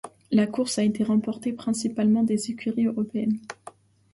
[0.31, 3.39] La course a été remportée principalement par des écuries européennes.